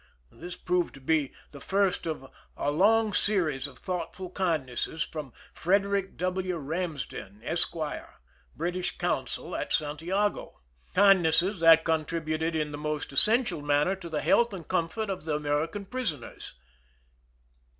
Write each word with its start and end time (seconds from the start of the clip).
This 0.31 0.55
proved 0.55 0.95
to 0.95 0.99
be 0.99 1.31
the 1.51 1.61
first 1.61 2.07
of 2.07 2.25
a 2.57 2.71
long 2.71 3.13
series 3.13 3.67
of 3.67 3.77
thoughtful 3.77 4.31
kindnesses 4.31 5.03
from 5.03 5.31
Frederick 5.53 6.17
W. 6.17 6.55
Ramsden, 6.57 7.41
Esq., 7.43 7.75
British 8.55 8.97
consul 8.97 9.55
at 9.55 9.71
Santiago— 9.71 10.59
kindnesses 10.95 11.59
that 11.59 11.83
contributed 11.85 12.55
in 12.55 12.71
the 12.71 12.79
most 12.79 13.13
essential 13.13 13.61
manner 13.61 13.95
to 13.95 14.09
the 14.09 14.21
health 14.21 14.55
and 14.55 14.67
comfort 14.67 15.11
of 15.11 15.25
the 15.25 15.35
American 15.35 15.85
prisoners. 15.85 16.55